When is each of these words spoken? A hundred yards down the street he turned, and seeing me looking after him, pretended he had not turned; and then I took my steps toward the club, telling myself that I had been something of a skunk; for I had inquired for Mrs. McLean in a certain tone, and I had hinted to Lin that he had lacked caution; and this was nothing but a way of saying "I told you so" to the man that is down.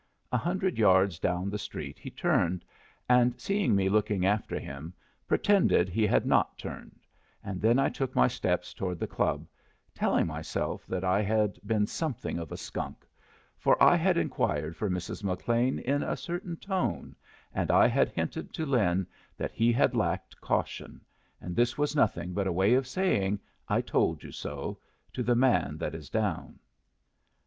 A 0.31 0.37
hundred 0.39 0.79
yards 0.79 1.19
down 1.19 1.51
the 1.51 1.59
street 1.59 1.99
he 1.99 2.09
turned, 2.09 2.65
and 3.07 3.39
seeing 3.39 3.75
me 3.75 3.87
looking 3.87 4.25
after 4.25 4.57
him, 4.59 4.95
pretended 5.27 5.89
he 5.89 6.07
had 6.07 6.25
not 6.25 6.57
turned; 6.57 7.05
and 7.43 7.61
then 7.61 7.77
I 7.77 7.89
took 7.89 8.15
my 8.15 8.27
steps 8.27 8.73
toward 8.73 8.97
the 8.97 9.05
club, 9.05 9.45
telling 9.93 10.25
myself 10.25 10.87
that 10.87 11.03
I 11.03 11.21
had 11.21 11.59
been 11.67 11.85
something 11.85 12.39
of 12.39 12.51
a 12.51 12.57
skunk; 12.57 13.05
for 13.59 13.77
I 13.83 13.95
had 13.95 14.17
inquired 14.17 14.75
for 14.75 14.89
Mrs. 14.89 15.23
McLean 15.23 15.77
in 15.77 16.01
a 16.01 16.17
certain 16.17 16.55
tone, 16.57 17.15
and 17.53 17.69
I 17.69 17.85
had 17.87 18.09
hinted 18.09 18.55
to 18.55 18.65
Lin 18.65 19.05
that 19.37 19.51
he 19.51 19.71
had 19.71 19.93
lacked 19.95 20.41
caution; 20.41 21.01
and 21.39 21.55
this 21.55 21.77
was 21.77 21.95
nothing 21.95 22.33
but 22.33 22.47
a 22.47 22.51
way 22.51 22.73
of 22.73 22.87
saying 22.87 23.39
"I 23.69 23.81
told 23.81 24.23
you 24.23 24.31
so" 24.31 24.79
to 25.13 25.21
the 25.21 25.35
man 25.35 25.77
that 25.77 25.93
is 25.93 26.09
down. 26.09 26.57